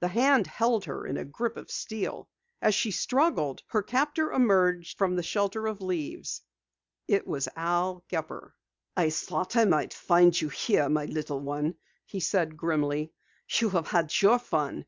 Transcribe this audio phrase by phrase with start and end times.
[0.00, 2.28] The hand help her in a grip of steel.
[2.60, 6.42] As she struggled, her captor emerged from the shelter of leaves.
[7.06, 8.56] It was Al Gepper.
[8.96, 13.12] "I thought I might find you here, my little one," he said grimly.
[13.60, 14.84] "You have had your fun.